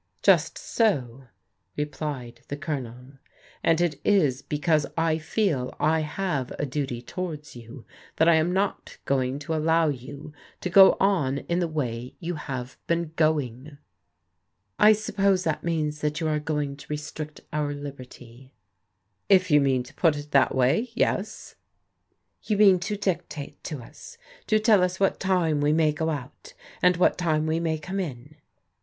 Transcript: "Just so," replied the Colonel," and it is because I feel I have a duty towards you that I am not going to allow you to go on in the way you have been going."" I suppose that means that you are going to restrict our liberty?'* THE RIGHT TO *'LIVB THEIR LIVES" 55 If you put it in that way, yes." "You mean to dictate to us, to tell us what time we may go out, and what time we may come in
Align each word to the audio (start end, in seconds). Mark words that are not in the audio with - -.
"Just 0.23 0.57
so," 0.57 1.27
replied 1.77 2.41
the 2.47 2.57
Colonel," 2.57 3.19
and 3.63 3.79
it 3.79 4.01
is 4.03 4.41
because 4.41 4.87
I 4.97 5.19
feel 5.19 5.75
I 5.79 5.99
have 5.99 6.51
a 6.57 6.65
duty 6.65 7.03
towards 7.03 7.55
you 7.55 7.85
that 8.15 8.27
I 8.27 8.33
am 8.33 8.51
not 8.51 8.97
going 9.05 9.37
to 9.37 9.53
allow 9.53 9.89
you 9.89 10.33
to 10.61 10.71
go 10.71 10.97
on 10.99 11.37
in 11.47 11.59
the 11.59 11.67
way 11.67 12.15
you 12.19 12.33
have 12.33 12.77
been 12.87 13.11
going."" 13.15 13.77
I 14.89 14.93
suppose 14.93 15.43
that 15.43 15.63
means 15.63 16.01
that 16.01 16.19
you 16.19 16.27
are 16.29 16.39
going 16.39 16.77
to 16.77 16.87
restrict 16.89 17.41
our 17.53 17.71
liberty?'* 17.71 18.51
THE 19.27 19.35
RIGHT 19.35 19.37
TO 19.37 19.37
*'LIVB 19.37 19.37
THEIR 19.37 19.37
LIVES" 19.37 19.37
55 19.37 19.37
If 19.37 19.51
you 19.51 19.93
put 19.93 20.17
it 20.17 20.23
in 20.23 20.29
that 20.31 20.55
way, 20.55 20.89
yes." 20.95 21.55
"You 22.41 22.57
mean 22.57 22.79
to 22.79 22.97
dictate 22.97 23.63
to 23.65 23.83
us, 23.83 24.17
to 24.47 24.57
tell 24.57 24.81
us 24.81 24.99
what 24.99 25.19
time 25.19 25.61
we 25.61 25.71
may 25.73 25.91
go 25.93 26.09
out, 26.09 26.55
and 26.81 26.97
what 26.97 27.19
time 27.19 27.45
we 27.45 27.59
may 27.59 27.77
come 27.77 27.99
in 27.99 28.37